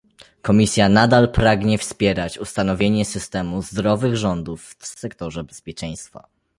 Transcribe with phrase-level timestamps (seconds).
[0.41, 6.27] Komisja nadal pragnie wspierać ustanowienie systemu zdrowych rządów w sektorze bezpieczeństwa